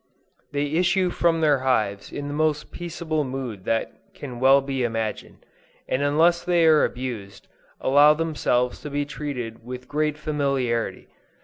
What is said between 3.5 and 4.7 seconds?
that can well